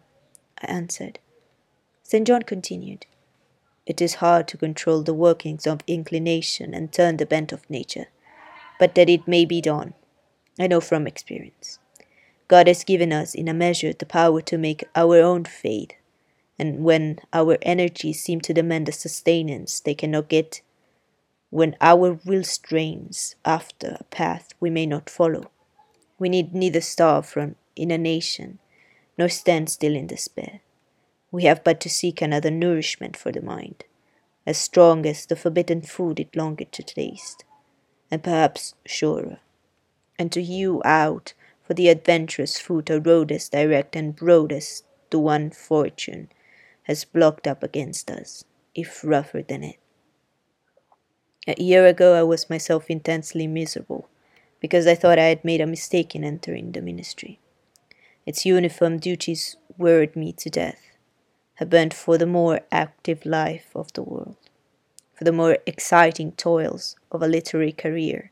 I 0.61 0.67
answered. 0.71 1.19
St. 2.03 2.25
John 2.25 2.43
continued. 2.43 3.05
It 3.85 4.01
is 4.01 4.15
hard 4.15 4.47
to 4.49 4.57
control 4.57 5.01
the 5.01 5.13
workings 5.13 5.65
of 5.65 5.81
inclination 5.87 6.73
and 6.73 6.91
turn 6.91 7.17
the 7.17 7.25
bent 7.25 7.51
of 7.51 7.69
nature, 7.69 8.07
but 8.79 8.95
that 8.95 9.09
it 9.09 9.27
may 9.27 9.45
be 9.45 9.61
done, 9.61 9.93
I 10.59 10.67
know 10.67 10.81
from 10.81 11.07
experience. 11.07 11.79
God 12.47 12.67
has 12.67 12.83
given 12.83 13.13
us 13.13 13.35
in 13.35 13.47
a 13.47 13.53
measure 13.53 13.93
the 13.93 14.05
power 14.05 14.41
to 14.41 14.57
make 14.57 14.83
our 14.95 15.19
own 15.21 15.45
fate 15.45 15.95
and 16.59 16.83
when 16.83 17.19
our 17.31 17.57
energies 17.61 18.21
seem 18.21 18.41
to 18.41 18.53
demand 18.53 18.89
a 18.89 18.91
sustenance 18.91 19.79
they 19.79 19.95
cannot 19.95 20.27
get, 20.27 20.61
when 21.49 21.75
our 21.79 22.19
will 22.25 22.43
strains 22.43 23.35
after 23.45 23.95
a 23.99 24.03
path 24.05 24.49
we 24.59 24.69
may 24.69 24.85
not 24.85 25.09
follow, 25.09 25.49
we 26.19 26.27
need 26.27 26.53
neither 26.53 26.81
starve 26.81 27.25
from 27.25 27.55
inanition 27.77 28.59
nor 29.17 29.29
stand 29.29 29.69
still 29.69 29.95
in 29.95 30.05
despair. 30.05 30.59
We 31.31 31.43
have 31.43 31.63
but 31.63 31.79
to 31.81 31.89
seek 31.89 32.21
another 32.21 32.51
nourishment 32.51 33.15
for 33.15 33.31
the 33.31 33.41
mind, 33.41 33.85
as 34.45 34.57
strong 34.57 35.05
as 35.05 35.25
the 35.25 35.35
forbidden 35.35 35.81
food 35.81 36.19
it 36.19 36.35
longed 36.35 36.65
to 36.71 36.83
taste, 36.83 37.45
and 38.11 38.21
perhaps 38.21 38.73
surer, 38.85 39.39
and 40.17 40.31
to 40.33 40.43
hew 40.43 40.81
out 40.83 41.33
for 41.63 41.73
the 41.73 41.87
adventurous 41.87 42.59
foot 42.59 42.89
a 42.89 42.99
road 42.99 43.31
as 43.31 43.47
direct 43.47 43.95
and 43.95 44.15
broad 44.15 44.51
as 44.51 44.83
the 45.09 45.19
one 45.19 45.51
fortune 45.51 46.29
has 46.89 47.05
blocked 47.05 47.45
up 47.45 47.61
against 47.61 48.09
us, 48.09 48.43
if 48.73 49.03
rougher 49.03 49.43
than 49.43 49.63
it. 49.63 49.77
A 51.47 51.61
year 51.61 51.85
ago, 51.85 52.15
I 52.15 52.23
was 52.23 52.49
myself 52.49 52.89
intensely 52.89 53.45
miserable 53.45 54.09
because 54.59 54.87
I 54.87 54.95
thought 54.95 55.19
I 55.19 55.25
had 55.25 55.45
made 55.45 55.61
a 55.61 55.67
mistake 55.67 56.15
in 56.15 56.23
entering 56.23 56.71
the 56.71 56.81
ministry. 56.81 57.39
Its 58.25 58.43
uniform 58.43 58.97
duties 58.97 59.55
worried 59.77 60.15
me 60.15 60.33
to 60.33 60.49
death. 60.49 60.81
I 61.61 61.65
burned 61.65 61.93
for 61.93 62.17
the 62.17 62.25
more 62.25 62.61
active 62.71 63.23
life 63.23 63.69
of 63.75 63.93
the 63.93 64.01
world, 64.01 64.37
for 65.13 65.25
the 65.25 65.31
more 65.31 65.59
exciting 65.67 66.31
toils 66.31 66.95
of 67.11 67.21
a 67.21 67.27
literary 67.27 67.71
career, 67.71 68.31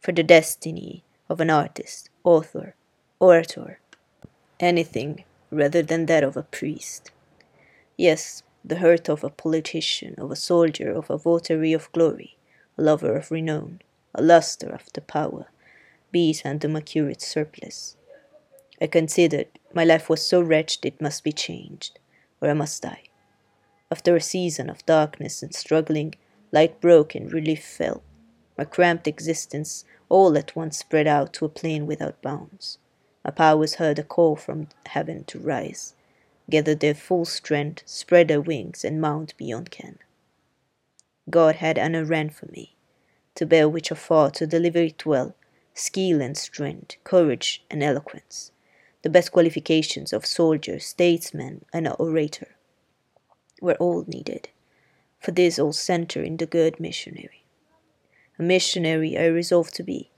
for 0.00 0.12
the 0.12 0.22
destiny 0.22 1.04
of 1.28 1.42
an 1.42 1.50
artist, 1.50 2.08
author, 2.24 2.74
orator, 3.20 3.80
anything 4.58 5.24
rather 5.50 5.82
than 5.82 6.06
that 6.06 6.24
of 6.24 6.38
a 6.38 6.42
priest. 6.42 7.10
Yes, 8.02 8.42
the 8.64 8.78
hurt 8.78 9.08
of 9.08 9.22
a 9.22 9.30
politician, 9.30 10.16
of 10.18 10.32
a 10.32 10.34
soldier, 10.34 10.90
of 10.90 11.08
a 11.08 11.16
votary 11.16 11.72
of 11.72 11.92
glory, 11.92 12.36
a 12.76 12.82
lover 12.82 13.16
of 13.16 13.30
renown, 13.30 13.80
a 14.12 14.20
luster 14.20 14.74
after 14.74 15.00
power, 15.00 15.46
beat 16.10 16.44
unto 16.44 16.66
my 16.66 16.80
curate 16.80 17.22
surplice. 17.22 17.96
I 18.80 18.88
considered 18.88 19.46
my 19.72 19.84
life 19.84 20.08
was 20.08 20.26
so 20.26 20.40
wretched 20.40 20.84
it 20.84 21.00
must 21.00 21.22
be 21.22 21.30
changed, 21.30 22.00
or 22.40 22.50
I 22.50 22.54
must 22.54 22.82
die. 22.82 23.04
After 23.88 24.16
a 24.16 24.20
season 24.20 24.68
of 24.68 24.84
darkness 24.84 25.40
and 25.40 25.54
struggling, 25.54 26.16
light 26.50 26.80
broke 26.80 27.14
and 27.14 27.32
relief 27.32 27.64
fell. 27.64 28.02
My 28.58 28.64
cramped 28.64 29.06
existence 29.06 29.84
all 30.08 30.36
at 30.36 30.56
once 30.56 30.76
spread 30.76 31.06
out 31.06 31.32
to 31.34 31.44
a 31.44 31.48
plain 31.48 31.86
without 31.86 32.20
bounds. 32.20 32.78
My 33.24 33.30
powers 33.30 33.76
heard 33.76 34.00
a 34.00 34.02
call 34.02 34.34
from 34.34 34.70
heaven 34.86 35.22
to 35.26 35.38
rise, 35.38 35.94
gather 36.50 36.74
their 36.74 36.94
full 36.94 37.24
strength, 37.24 37.82
spread 37.86 38.28
their 38.28 38.40
wings, 38.40 38.84
and 38.84 39.00
mount 39.00 39.36
beyond 39.36 39.70
ken. 39.70 39.98
God 41.30 41.56
had 41.56 41.78
an 41.78 41.94
errand 41.94 42.34
for 42.34 42.46
me, 42.46 42.76
to 43.34 43.46
bear 43.46 43.68
which 43.68 43.90
afar, 43.90 44.30
to 44.32 44.46
deliver 44.46 44.80
it 44.80 45.06
well, 45.06 45.34
skill 45.74 46.20
and 46.20 46.36
strength, 46.36 46.96
courage 47.04 47.64
and 47.70 47.82
eloquence, 47.82 48.50
the 49.02 49.10
best 49.10 49.32
qualifications 49.32 50.12
of 50.12 50.26
soldier, 50.26 50.78
statesman, 50.78 51.64
and 51.72 51.88
orator, 51.98 52.56
were 53.60 53.76
all 53.76 54.04
needed. 54.06 54.48
For 55.20 55.30
this 55.30 55.58
all 55.58 55.72
center 55.72 56.22
in 56.22 56.36
the 56.36 56.46
good 56.46 56.80
missionary. 56.80 57.44
A 58.38 58.42
missionary 58.42 59.16
I 59.16 59.26
resolved 59.26 59.74
to 59.74 59.84
be. 59.84 60.10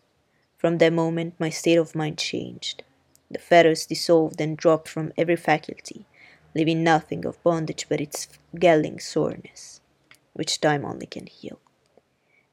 From 0.56 0.78
that 0.78 0.94
moment 0.94 1.34
my 1.38 1.50
state 1.50 1.76
of 1.76 1.94
mind 1.94 2.16
changed. 2.16 2.82
The 3.30 3.38
fetters 3.38 3.84
dissolved 3.84 4.40
and 4.40 4.56
dropped 4.56 4.88
from 4.88 5.12
every 5.18 5.36
faculty, 5.36 6.06
leaving 6.54 6.84
nothing 6.84 7.24
of 7.24 7.42
bondage 7.42 7.86
but 7.88 8.00
its 8.00 8.28
galling 8.58 9.00
soreness, 9.00 9.80
which 10.32 10.60
time 10.60 10.84
only 10.84 11.06
can 11.06 11.26
heal. 11.26 11.58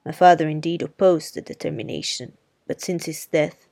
My 0.05 0.11
father 0.11 0.47
indeed 0.47 0.81
opposed 0.81 1.35
the 1.35 1.41
determination, 1.41 2.37
but 2.67 2.81
since 2.81 3.05
his 3.05 3.25
death, 3.27 3.67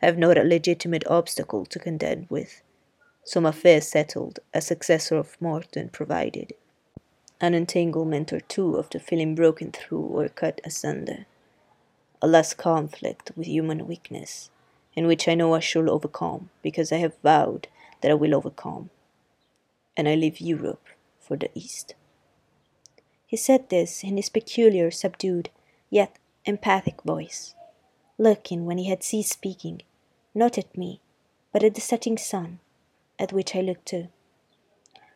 I 0.00 0.06
have 0.06 0.18
not 0.18 0.38
a 0.38 0.44
legitimate 0.44 1.06
obstacle 1.08 1.64
to 1.66 1.78
contend 1.78 2.26
with. 2.30 2.62
Some 3.24 3.44
my 3.44 3.50
affairs 3.50 3.88
settled, 3.88 4.38
a 4.52 4.60
successor 4.60 5.16
of 5.16 5.40
Morton 5.40 5.88
provided. 5.88 6.52
An 7.40 7.54
entanglement 7.54 8.32
or 8.32 8.40
two 8.40 8.76
of 8.76 8.90
the 8.90 9.00
feeling 9.00 9.34
broken 9.34 9.72
through 9.72 10.02
or 10.02 10.28
cut 10.28 10.60
asunder. 10.62 11.26
A 12.22 12.26
less 12.26 12.54
conflict 12.54 13.32
with 13.34 13.46
human 13.46 13.86
weakness, 13.86 14.50
in 14.94 15.06
which 15.06 15.26
I 15.26 15.34
know 15.34 15.54
I 15.54 15.60
shall 15.60 15.90
overcome, 15.90 16.50
because 16.62 16.92
I 16.92 16.98
have 16.98 17.16
vowed 17.22 17.66
that 18.00 18.10
I 18.10 18.14
will 18.14 18.34
overcome. 18.34 18.90
And 19.96 20.08
I 20.08 20.14
leave 20.14 20.40
Europe 20.40 20.86
for 21.20 21.36
the 21.36 21.50
East. 21.54 21.94
He 23.26 23.36
said 23.36 23.68
this 23.68 24.04
in 24.04 24.16
his 24.16 24.28
peculiar, 24.28 24.90
subdued, 24.90 25.50
yet 25.90 26.18
emphatic 26.46 27.02
voice, 27.02 27.54
looking, 28.18 28.66
when 28.66 28.78
he 28.78 28.88
had 28.88 29.02
ceased 29.02 29.32
speaking, 29.32 29.82
not 30.34 30.58
at 30.58 30.76
me, 30.76 31.00
but 31.52 31.62
at 31.62 31.74
the 31.74 31.80
setting 31.80 32.18
sun, 32.18 32.60
at 33.18 33.32
which 33.32 33.54
I 33.56 33.60
looked 33.60 33.86
too. 33.86 34.08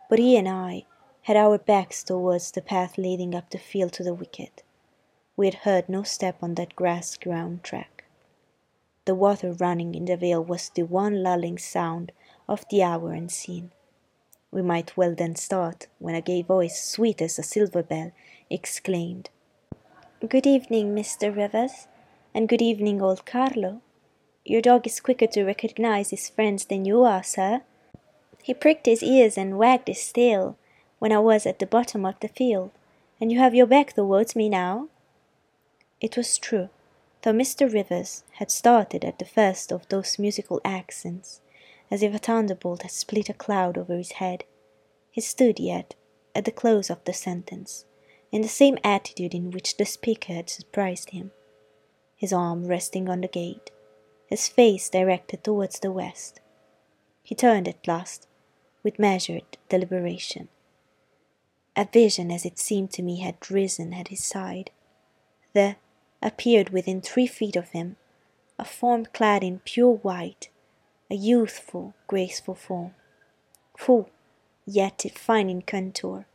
But 0.08 0.18
he 0.18 0.36
and 0.36 0.48
I 0.48 0.86
had 1.22 1.36
our 1.36 1.58
backs 1.58 2.02
towards 2.02 2.50
the 2.50 2.62
path 2.62 2.96
leading 2.96 3.34
up 3.34 3.50
the 3.50 3.58
field 3.58 3.92
to 3.94 4.02
the 4.02 4.14
wicket. 4.14 4.62
We 5.36 5.46
had 5.46 5.54
heard 5.56 5.88
no 5.88 6.02
step 6.02 6.42
on 6.42 6.54
that 6.54 6.74
grass 6.74 7.16
grown 7.16 7.60
track. 7.62 8.04
The 9.04 9.14
water 9.14 9.52
running 9.52 9.94
in 9.94 10.06
the 10.06 10.16
vale 10.16 10.42
was 10.42 10.70
the 10.70 10.84
one 10.84 11.22
lulling 11.22 11.58
sound 11.58 12.12
of 12.48 12.64
the 12.70 12.82
hour 12.82 13.12
and 13.12 13.30
scene. 13.30 13.72
We 14.50 14.62
might 14.62 14.96
well 14.96 15.14
then 15.14 15.36
start, 15.36 15.88
when 15.98 16.14
a 16.14 16.22
gay 16.22 16.40
voice, 16.40 16.82
sweet 16.82 17.20
as 17.20 17.38
a 17.38 17.42
silver 17.42 17.82
bell, 17.82 18.12
exclaimed, 18.48 19.28
Good 20.26 20.46
evening, 20.46 20.94
Mr. 20.94 21.34
Rivers, 21.34 21.86
and 22.32 22.48
good 22.48 22.62
evening, 22.62 23.02
old 23.02 23.26
Carlo. 23.26 23.82
Your 24.44 24.62
dog 24.62 24.86
is 24.86 25.00
quicker 25.00 25.26
to 25.26 25.44
recognize 25.44 26.10
his 26.10 26.30
friends 26.30 26.64
than 26.64 26.86
you 26.86 27.02
are, 27.02 27.22
sir. 27.22 27.60
He 28.42 28.54
pricked 28.54 28.86
his 28.86 29.02
ears 29.02 29.36
and 29.36 29.58
wagged 29.58 29.88
his 29.88 30.10
tail 30.10 30.56
when 30.98 31.12
I 31.12 31.18
was 31.18 31.44
at 31.44 31.58
the 31.58 31.66
bottom 31.66 32.06
of 32.06 32.18
the 32.20 32.28
field, 32.28 32.70
and 33.20 33.30
you 33.30 33.38
have 33.38 33.54
your 33.54 33.66
back 33.66 33.92
towards 33.92 34.34
me 34.34 34.48
now. 34.48 34.88
It 36.00 36.16
was 36.16 36.38
true, 36.38 36.70
though 37.22 37.32
Mr. 37.32 37.70
Rivers 37.70 38.24
had 38.36 38.50
started 38.50 39.04
at 39.04 39.18
the 39.18 39.26
first 39.26 39.70
of 39.70 39.86
those 39.88 40.18
musical 40.18 40.62
accents, 40.64 41.42
as 41.90 42.02
if 42.02 42.14
a 42.14 42.18
thunderbolt 42.18 42.82
had 42.82 42.90
split 42.90 43.28
a 43.28 43.34
cloud 43.34 43.78
over 43.78 43.96
his 43.96 44.12
head. 44.12 44.44
He 45.10 45.20
stood 45.20 45.58
yet, 45.58 45.94
at 46.34 46.44
the 46.44 46.52
close 46.52 46.90
of 46.90 47.02
the 47.04 47.12
sentence, 47.12 47.84
in 48.30 48.42
the 48.42 48.48
same 48.48 48.78
attitude 48.84 49.34
in 49.34 49.50
which 49.50 49.76
the 49.76 49.86
speaker 49.86 50.34
had 50.34 50.50
surprised 50.50 51.10
him, 51.10 51.30
his 52.16 52.32
arm 52.32 52.66
resting 52.66 53.08
on 53.08 53.22
the 53.22 53.28
gate, 53.28 53.70
his 54.26 54.48
face 54.48 54.88
directed 54.90 55.42
towards 55.42 55.80
the 55.80 55.90
west. 55.90 56.40
He 57.22 57.34
turned 57.34 57.68
at 57.68 57.88
last, 57.88 58.26
with 58.82 58.98
measured 58.98 59.56
deliberation. 59.68 60.48
A 61.74 61.86
vision, 61.90 62.30
as 62.30 62.44
it 62.44 62.58
seemed 62.58 62.90
to 62.92 63.02
me, 63.02 63.20
had 63.20 63.50
risen 63.50 63.94
at 63.94 64.08
his 64.08 64.24
side. 64.24 64.70
There 65.52 65.76
appeared 66.20 66.70
within 66.70 67.00
three 67.00 67.26
feet 67.26 67.56
of 67.56 67.70
him 67.70 67.96
a 68.58 68.64
form 68.64 69.06
clad 69.06 69.44
in 69.44 69.60
pure 69.60 69.94
white, 69.94 70.48
a 71.10 71.14
youthful, 71.14 71.94
graceful 72.06 72.54
form, 72.54 72.94
full, 73.76 74.10
yet 74.66 75.04
fine 75.14 75.48
in 75.48 75.62
contour, 75.62 76.26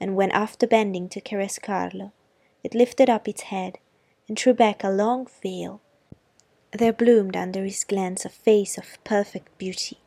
and 0.00 0.16
when 0.16 0.30
after 0.32 0.66
bending 0.66 1.08
to 1.08 1.20
caress 1.20 1.58
Carlo, 1.58 2.12
it 2.62 2.74
lifted 2.74 3.08
up 3.08 3.26
its 3.26 3.42
head 3.42 3.78
and 4.28 4.38
threw 4.38 4.52
back 4.52 4.84
a 4.84 4.90
long 4.90 5.26
veil 5.42 5.80
there 6.72 6.92
bloomed 6.92 7.36
under 7.36 7.64
his 7.64 7.84
glance 7.84 8.24
a 8.24 8.28
face 8.28 8.76
of 8.76 9.02
perfect 9.04 9.56
beauty. 9.58 9.98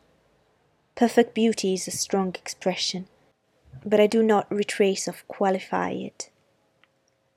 Perfect 0.95 1.33
beauty 1.33 1.73
is 1.73 1.87
a 1.87 1.91
strong 1.91 2.29
expression, 2.29 3.07
but 3.83 3.99
I 3.99 4.07
do 4.07 4.21
not 4.21 4.51
retrace 4.51 5.07
or 5.07 5.15
qualify 5.27 5.91
it. 5.91 6.29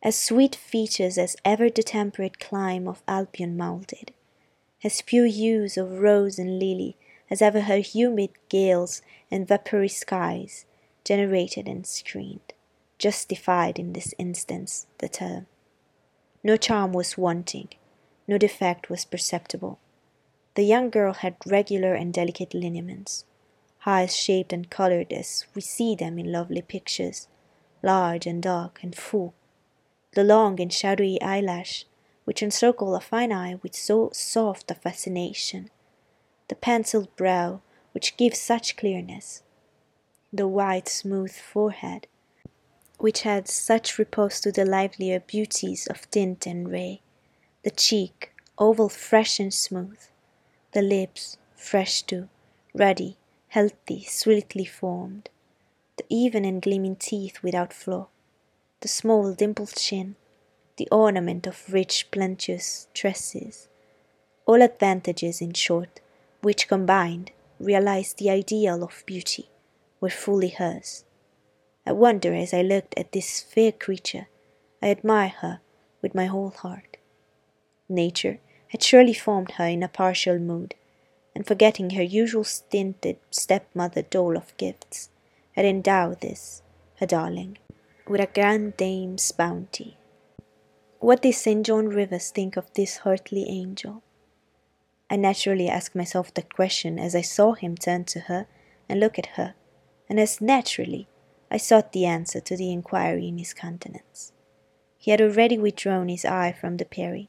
As 0.02 0.22
sweet 0.22 0.54
features 0.54 1.16
as 1.16 1.36
ever 1.44 1.70
the 1.70 1.82
temperate 1.82 2.38
clime 2.38 2.86
of 2.86 3.02
Albion 3.08 3.56
moulded, 3.56 4.12
as 4.84 5.00
pure 5.00 5.26
hues 5.26 5.76
of 5.78 5.98
rose 5.98 6.38
and 6.38 6.58
lily 6.58 6.96
as 7.30 7.40
ever 7.40 7.62
her 7.62 7.78
humid 7.78 8.30
gales 8.48 9.00
and 9.30 9.48
vapory 9.48 9.88
skies 9.88 10.66
generated 11.04 11.66
and 11.66 11.86
screened, 11.86 12.52
justified 12.98 13.78
in 13.78 13.92
this 13.92 14.14
instance 14.18 14.86
the 14.98 15.08
term. 15.08 15.46
No 16.42 16.56
charm 16.56 16.92
was 16.92 17.18
wanting, 17.18 17.68
no 18.28 18.38
defect 18.38 18.90
was 18.90 19.04
perceptible. 19.04 19.78
The 20.54 20.62
young 20.62 20.90
girl 20.90 21.14
had 21.14 21.36
regular 21.46 21.94
and 21.94 22.12
delicate 22.12 22.54
lineaments, 22.54 23.24
eyes 23.86 24.14
shaped 24.14 24.52
and 24.52 24.70
colored 24.70 25.12
as 25.12 25.46
we 25.54 25.62
see 25.62 25.94
them 25.94 26.18
in 26.18 26.30
lovely 26.30 26.62
pictures, 26.62 27.28
large 27.82 28.26
and 28.26 28.42
dark 28.42 28.80
and 28.82 28.94
full. 28.94 29.34
The 30.12 30.24
long 30.24 30.60
and 30.60 30.72
shadowy 30.72 31.20
eyelash, 31.20 31.86
which 32.24 32.42
encircled 32.42 32.94
a 32.94 33.00
fine 33.00 33.32
eye 33.32 33.56
with 33.62 33.74
so 33.74 34.10
soft 34.12 34.70
a 34.70 34.74
fascination, 34.74 35.70
the 36.48 36.54
penciled 36.54 37.14
brow, 37.16 37.60
which 37.92 38.16
gives 38.16 38.40
such 38.40 38.76
clearness, 38.76 39.42
the 40.32 40.48
white, 40.48 40.88
smooth 40.88 41.32
forehead, 41.32 42.06
which 42.98 43.26
adds 43.26 43.52
such 43.52 43.98
repose 43.98 44.40
to 44.40 44.50
the 44.50 44.64
livelier 44.64 45.20
beauties 45.20 45.86
of 45.86 46.10
tint 46.10 46.46
and 46.46 46.70
ray, 46.70 47.00
the 47.62 47.70
cheek, 47.70 48.32
oval, 48.58 48.88
fresh 48.88 49.38
and 49.38 49.52
smooth, 49.52 49.98
the 50.72 50.82
lips, 50.82 51.36
fresh 51.54 52.02
too, 52.02 52.28
ruddy, 52.74 53.16
healthy, 53.48 54.04
sweetly 54.08 54.64
formed, 54.64 55.28
the 55.96 56.04
even 56.08 56.44
and 56.44 56.62
gleaming 56.62 56.96
teeth 56.96 57.42
without 57.42 57.72
flaw, 57.72 58.08
the 58.80 58.88
small 58.88 59.32
dimpled 59.32 59.74
chin, 59.76 60.16
the 60.76 60.88
ornament 60.90 61.46
of 61.46 61.72
rich 61.72 62.10
plenteous 62.10 62.88
tresses, 62.94 63.68
all 64.46 64.60
advantages, 64.60 65.40
in 65.40 65.52
short, 65.52 66.00
which 66.42 66.68
combined 66.68 67.30
realized 67.58 68.18
the 68.18 68.30
ideal 68.30 68.82
of 68.82 69.02
beauty, 69.06 69.48
were 70.00 70.10
fully 70.10 70.50
hers. 70.50 71.04
I 71.86 71.92
wonder 71.92 72.34
as 72.34 72.52
I 72.52 72.62
looked 72.62 72.94
at 72.98 73.12
this 73.12 73.40
fair 73.40 73.72
creature, 73.72 74.26
I 74.82 74.90
admire 74.90 75.34
her 75.40 75.60
with 76.02 76.14
my 76.14 76.26
whole 76.26 76.50
heart. 76.50 76.96
Nature 77.88 78.40
had 78.68 78.82
surely 78.82 79.14
formed 79.14 79.52
her 79.52 79.66
in 79.66 79.82
a 79.82 79.88
partial 79.88 80.38
mood, 80.38 80.74
and 81.34 81.46
forgetting 81.46 81.90
her 81.90 82.02
usual 82.02 82.44
stinted 82.44 83.16
stepmother 83.30 84.02
dole 84.02 84.36
of 84.36 84.56
gifts, 84.56 85.10
had 85.52 85.64
endowed 85.64 86.20
this, 86.20 86.62
her 86.96 87.06
darling, 87.06 87.58
with 88.08 88.20
a 88.20 88.26
grand 88.26 88.76
dame's 88.76 89.32
bounty. 89.32 89.96
What 91.04 91.20
did 91.20 91.34
St. 91.34 91.66
John 91.66 91.88
Rivers 91.88 92.30
think 92.30 92.56
of 92.56 92.72
this 92.72 93.00
earthly 93.04 93.44
angel? 93.46 94.02
I 95.10 95.16
naturally 95.16 95.68
asked 95.68 95.94
myself 95.94 96.32
that 96.32 96.54
question 96.54 96.98
as 96.98 97.14
I 97.14 97.20
saw 97.20 97.52
him 97.52 97.76
turn 97.76 98.06
to 98.06 98.20
her 98.20 98.46
and 98.88 99.00
look 99.00 99.18
at 99.18 99.36
her, 99.36 99.54
and 100.08 100.18
as 100.18 100.40
naturally 100.40 101.06
I 101.50 101.58
sought 101.58 101.92
the 101.92 102.06
answer 102.06 102.40
to 102.40 102.56
the 102.56 102.72
inquiry 102.72 103.28
in 103.28 103.36
his 103.36 103.52
countenance. 103.52 104.32
He 104.96 105.10
had 105.10 105.20
already 105.20 105.58
withdrawn 105.58 106.08
his 106.08 106.24
eye 106.24 106.52
from 106.58 106.78
the 106.78 106.86
Peri, 106.86 107.28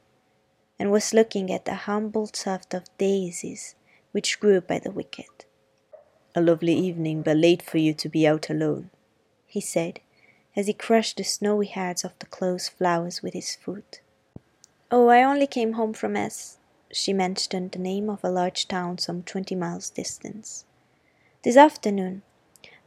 and 0.80 0.90
was 0.90 1.14
looking 1.14 1.52
at 1.52 1.68
a 1.68 1.84
humble 1.84 2.28
tuft 2.28 2.74
of 2.74 2.98
daisies 2.98 3.76
which 4.14 4.40
grew 4.40 4.62
by 4.62 4.80
the 4.80 4.92
wicket. 4.92 5.44
A 6.34 6.40
lovely 6.40 6.76
evening, 6.76 7.24
but 7.24 7.36
late 7.36 7.62
for 7.62 7.80
you 7.80 7.94
to 7.96 8.08
be 8.08 8.26
out 8.26 8.50
alone, 8.50 8.90
he 9.46 9.60
said, 9.60 10.00
as 10.56 10.68
he 10.68 10.74
crushed 10.74 11.18
the 11.18 11.24
snowy 11.24 11.68
heads 11.68 12.04
of 12.04 12.14
the 12.20 12.26
close 12.26 12.68
flowers 12.68 13.22
with 13.22 13.34
his 13.34 13.56
foot. 13.56 14.02
Oh, 14.92 15.08
I 15.10 15.24
only 15.24 15.48
came 15.48 15.74
home 15.74 15.94
from 15.94 16.16
S. 16.16 16.58
She 16.92 17.12
mentioned 17.12 17.72
the 17.72 17.80
name 17.80 18.10
of 18.10 18.24
a 18.24 18.30
large 18.30 18.68
town 18.68 18.98
some 18.98 19.24
twenty 19.24 19.56
miles 19.56 19.90
distant. 19.90 20.64
This 21.44 21.58
afternoon. 21.58 22.22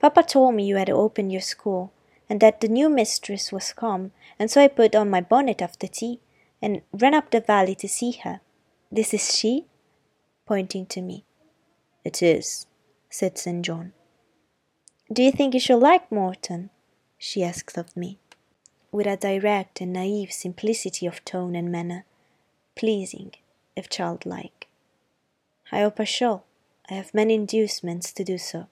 Papa 0.01 0.23
told 0.23 0.55
me 0.55 0.65
you 0.65 0.77
had 0.77 0.89
opened 0.91 1.33
your 1.33 1.41
school, 1.41 1.93
and 2.29 2.41
that 2.41 2.61
the 2.61 2.69
new 2.69 2.89
mistress 2.89 3.53
was 3.53 3.73
come, 3.73 4.13
and 4.39 4.51
so 4.51 4.63
I 4.63 4.69
put 4.69 4.95
on 4.95 5.11
my 5.11 5.21
bonnet 5.21 5.61
after 5.61 5.87
tea, 5.87 6.21
and 6.63 6.83
ran 6.93 7.15
up 7.15 7.31
the 7.31 7.41
valley 7.41 7.75
to 7.77 7.89
see 7.89 8.13
her. 8.25 8.41
This 8.91 9.13
is 9.13 9.35
she? 9.35 9.67
pointing 10.47 10.87
to 10.87 11.03
me. 11.03 11.25
It 12.05 12.23
is, 12.23 12.67
said 13.11 13.37
St. 13.37 13.63
John. 13.63 13.93
Do 15.13 15.23
you 15.23 15.31
think 15.31 15.53
you 15.53 15.61
shall 15.61 15.79
like 15.79 16.11
Morton? 16.11 16.71
She 17.19 17.43
asked 17.43 17.77
of 17.77 17.97
me, 17.97 18.19
with 18.93 19.07
a 19.07 19.17
direct 19.17 19.81
and 19.81 19.93
naive 19.93 20.33
simplicity 20.33 21.07
of 21.07 21.25
tone 21.25 21.55
and 21.57 21.71
manner, 21.71 22.05
pleasing, 22.77 23.33
if 23.77 23.89
childlike. 23.89 24.69
I 25.71 25.81
hope 25.81 26.01
I 26.01 26.05
shall. 26.05 26.45
I 26.89 26.95
have 26.95 27.13
many 27.13 27.35
inducements 27.35 28.13
to 28.13 28.25
do 28.25 28.39
so. 28.39 28.69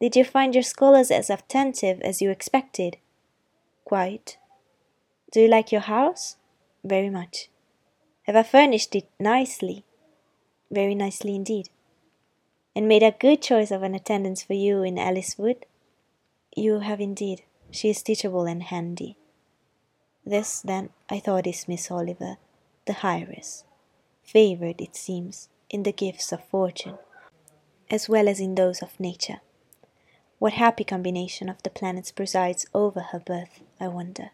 Did 0.00 0.16
you 0.16 0.24
find 0.24 0.54
your 0.54 0.64
scholars 0.64 1.10
as 1.10 1.30
attentive 1.30 2.00
as 2.00 2.20
you 2.20 2.30
expected? 2.30 2.96
Quite. 3.84 4.38
Do 5.30 5.40
you 5.40 5.48
like 5.48 5.70
your 5.70 5.82
house? 5.82 6.36
Very 6.82 7.10
much. 7.10 7.48
Have 8.24 8.36
I 8.36 8.42
furnished 8.42 8.96
it 8.96 9.08
nicely? 9.20 9.84
Very 10.70 10.94
nicely 10.94 11.34
indeed. 11.34 11.68
And 12.74 12.88
made 12.88 13.02
a 13.02 13.12
good 13.12 13.40
choice 13.40 13.70
of 13.70 13.82
an 13.82 13.94
attendance 13.94 14.42
for 14.42 14.54
you 14.54 14.82
in 14.82 14.98
Alice 14.98 15.38
Wood? 15.38 15.66
You 16.56 16.80
have 16.80 17.00
indeed. 17.00 17.42
She 17.72 17.90
is 17.90 18.02
teachable 18.02 18.44
and 18.46 18.62
handy. 18.62 19.16
This, 20.24 20.60
then, 20.60 20.90
I 21.10 21.18
thought 21.18 21.46
is 21.46 21.66
Miss 21.66 21.90
Oliver, 21.90 22.36
the 22.86 22.96
heiress, 23.04 23.64
favoured, 24.22 24.80
it 24.80 24.94
seems, 24.94 25.48
in 25.68 25.82
the 25.82 25.92
gifts 25.92 26.30
of 26.30 26.44
fortune, 26.44 26.96
as 27.90 28.08
well 28.08 28.28
as 28.28 28.38
in 28.38 28.54
those 28.54 28.80
of 28.82 29.00
nature. 29.00 29.40
What 30.38 30.52
happy 30.52 30.84
combination 30.84 31.48
of 31.48 31.62
the 31.62 31.70
planets 31.70 32.12
presides 32.12 32.66
over 32.72 33.00
her 33.00 33.18
birth, 33.18 33.60
I 33.80 33.88
wonder. 33.88 34.30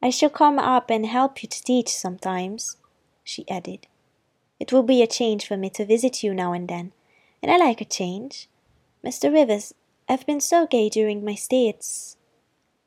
I 0.00 0.10
shall 0.10 0.30
come 0.30 0.58
up 0.58 0.88
and 0.88 1.04
help 1.04 1.42
you 1.42 1.48
to 1.48 1.62
teach 1.62 1.88
sometimes, 1.88 2.76
she 3.24 3.48
added. 3.48 3.88
It 4.60 4.72
will 4.72 4.84
be 4.84 5.02
a 5.02 5.06
change 5.06 5.46
for 5.46 5.56
me 5.56 5.68
to 5.70 5.84
visit 5.84 6.22
you 6.22 6.32
now 6.32 6.52
and 6.52 6.68
then, 6.68 6.92
and 7.42 7.50
I 7.50 7.56
like 7.56 7.80
a 7.80 7.84
change. 7.84 8.48
Mr. 9.04 9.32
Rivers, 9.32 9.74
I've 10.10 10.26
been 10.26 10.40
so 10.40 10.66
gay 10.66 10.88
during 10.88 11.24
my 11.24 11.36
stay 11.36 11.72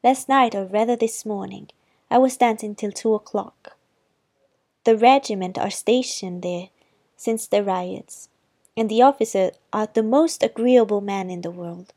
Last 0.03 0.27
night, 0.27 0.53
or 0.53 0.65
rather 0.65 0.97
this 0.97 1.25
morning, 1.25 1.69
I 2.11 2.17
was 2.17 2.35
dancing 2.35 2.75
till 2.75 2.91
two 2.91 3.13
o'clock. 3.13 3.77
The 4.83 4.97
regiment 4.97 5.57
are 5.57 5.71
stationed 5.71 6.43
there 6.43 6.67
since 7.15 7.47
the 7.47 7.63
riots, 7.63 8.27
and 8.75 8.89
the 8.89 9.03
officers 9.03 9.53
are 9.71 9.87
the 9.87 10.03
most 10.03 10.43
agreeable 10.43 10.99
men 10.99 11.29
in 11.29 11.43
the 11.43 11.49
world. 11.49 11.93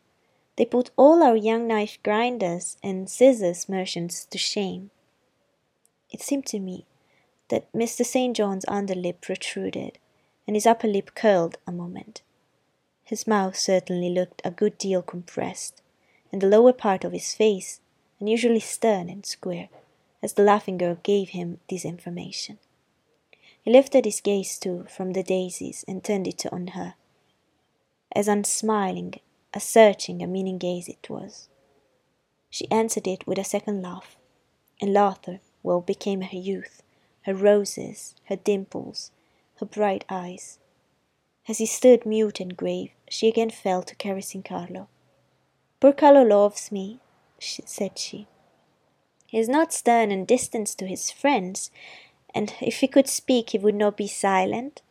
They 0.55 0.65
put 0.65 0.91
all 0.97 1.25
our 1.25 1.35
young 1.35 1.67
knife 1.67 1.99
grinders 2.05 2.77
and 2.81 3.11
scissors 3.11 3.69
merchants 3.69 4.27
to 4.27 4.39
shame. 4.39 4.93
It 6.09 6.23
seemed 6.23 6.47
to 6.47 6.61
me 6.61 6.87
that 7.49 7.73
Mr. 7.73 8.07
St. 8.07 8.37
John's 8.37 8.65
underlip 8.67 9.23
protruded, 9.23 9.99
and 10.47 10.55
his 10.55 10.67
upper 10.67 10.87
lip 10.87 11.17
curled 11.17 11.59
a 11.67 11.73
moment. 11.73 12.23
His 13.07 13.25
mouth 13.25 13.57
certainly 13.57 14.11
looked 14.11 14.43
a 14.45 14.51
good 14.51 14.79
deal 14.79 15.01
compressed, 15.01 15.81
and 16.33 16.43
the 16.43 16.49
lower 16.49 16.73
part 16.73 17.05
of 17.05 17.13
his 17.13 17.35
face 17.35 17.81
unusually 18.19 18.59
stern 18.59 19.09
and 19.09 19.25
square, 19.25 19.69
as 20.25 20.33
the 20.33 20.43
laughing 20.43 20.77
girl 20.77 20.99
gave 21.05 21.29
him 21.29 21.61
this 21.71 21.85
information. 21.85 22.59
He 23.63 23.71
lifted 23.71 24.07
his 24.07 24.21
gaze 24.21 24.59
too 24.59 24.87
from 24.91 25.13
the 25.13 25.23
daisies 25.23 25.85
and 25.87 26.03
turned 26.03 26.27
it 26.27 26.47
on 26.53 26.69
her. 26.69 26.95
As 28.11 28.27
unsmiling, 28.27 29.21
a 29.55 29.61
searching, 29.61 30.21
a 30.21 30.27
meaning 30.27 30.59
gaze 30.59 30.89
it 30.89 31.09
was. 31.09 31.49
She 32.51 32.69
answered 32.73 33.07
it 33.07 33.25
with 33.25 33.39
a 33.39 33.45
second 33.45 33.83
laugh, 33.83 34.17
and 34.81 34.93
laughter 34.93 35.39
well 35.63 35.81
became 35.81 36.23
her 36.23 36.37
youth, 36.37 36.83
her 37.23 37.35
roses, 37.35 38.17
her 38.25 38.37
dimples, 38.37 39.13
her 39.61 39.67
bright 39.67 40.05
eyes. 40.09 40.59
As 41.49 41.59
he 41.59 41.67
stood 41.67 42.05
mute 42.05 42.41
and 42.41 42.57
grave, 42.57 42.91
she 43.09 43.29
again 43.29 43.51
fell 43.51 43.83
to 43.83 43.95
caressing 43.95 44.43
Carlo. 44.43 44.89
Poor 45.81 45.93
Carlo 45.93 46.23
loves 46.23 46.73
me, 46.73 47.01
said 47.39 47.99
she. 47.99 48.27
He 49.27 49.39
is 49.39 49.49
not 49.49 49.73
stern 49.73 50.11
and 50.11 50.27
distant 50.27 50.69
to 50.69 50.87
his 50.87 51.11
friends, 51.11 51.71
and 52.35 52.55
if 52.61 52.81
he 52.81 52.89
could 52.89 53.09
speak 53.09 53.51
he 53.51 53.59
would 53.59 53.75
not 53.75 53.97
be 53.97 54.09
silent. 54.09 54.83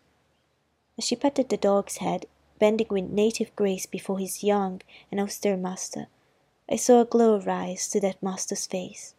As 0.97 1.05
she 1.05 1.15
patted 1.15 1.49
the 1.49 1.57
dog's 1.57 1.97
head, 1.97 2.25
bending 2.59 2.87
with 2.89 3.09
native 3.09 3.55
grace 3.55 3.85
before 3.85 4.19
his 4.19 4.43
young 4.43 4.81
and 5.11 5.19
austere 5.19 5.57
master, 5.57 6.07
I 6.69 6.77
saw 6.77 7.01
a 7.01 7.05
glow 7.05 7.39
rise 7.39 7.87
to 7.89 7.99
that 8.01 8.23
master's 8.23 8.65
face. 8.65 9.13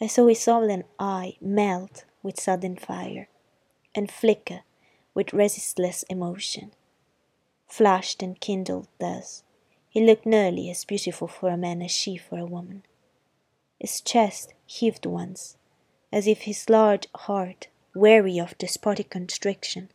I 0.00 0.06
saw 0.06 0.26
his 0.26 0.40
solemn 0.40 0.84
eye 0.98 1.36
melt 1.40 2.04
with 2.22 2.40
sudden 2.40 2.76
fire, 2.76 3.28
and 3.94 4.10
flicker 4.10 4.60
with 5.14 5.32
resistless 5.32 6.04
emotion. 6.04 6.72
Flushed 7.68 8.22
and 8.22 8.40
kindled 8.40 8.88
thus, 8.98 9.44
he 9.90 10.04
looked 10.04 10.26
nearly 10.26 10.70
as 10.70 10.84
beautiful 10.84 11.28
for 11.28 11.50
a 11.50 11.56
man 11.56 11.82
as 11.82 11.90
she 11.90 12.16
for 12.16 12.38
a 12.38 12.46
woman. 12.46 12.82
His 13.78 14.00
chest 14.00 14.54
heaved 14.66 15.06
once, 15.06 15.56
as 16.10 16.26
if 16.26 16.42
his 16.42 16.68
large 16.68 17.06
heart, 17.14 17.68
weary 17.94 18.38
of 18.38 18.58
despotic 18.58 19.10
constriction, 19.10 19.90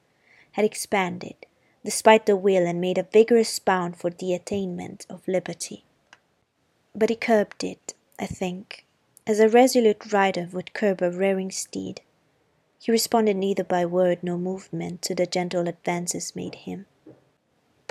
had 0.53 0.63
expanded, 0.63 1.35
despite 1.83 2.25
the 2.25 2.37
will, 2.37 2.65
and 2.65 2.79
made 2.79 2.97
a 2.97 3.03
vigorous 3.03 3.59
bound 3.59 3.97
for 3.97 4.11
the 4.11 4.33
attainment 4.33 5.05
of 5.09 5.27
liberty. 5.27 5.83
But 6.95 7.09
he 7.09 7.15
curbed 7.15 7.63
it, 7.63 7.95
I 8.19 8.27
think, 8.27 8.85
as 9.25 9.39
a 9.39 9.49
resolute 9.49 10.13
rider 10.13 10.47
would 10.53 10.73
curb 10.73 11.01
a 11.01 11.09
rearing 11.11 11.49
steed. 11.51 12.01
He 12.79 12.91
responded 12.91 13.35
neither 13.35 13.63
by 13.63 13.85
word 13.85 14.19
nor 14.21 14.37
movement 14.37 15.01
to 15.03 15.15
the 15.15 15.25
gentle 15.25 15.67
advances 15.67 16.35
made 16.35 16.55
him. 16.55 16.85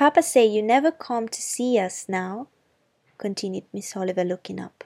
Papa 0.02 0.20
say 0.20 0.44
you 0.44 0.64
never 0.64 0.90
come 0.90 1.28
to 1.28 1.40
see 1.40 1.78
us 1.78 2.06
now, 2.08 2.48
continued 3.18 3.62
Miss 3.72 3.96
Oliver, 3.96 4.24
looking 4.24 4.58
up. 4.58 4.82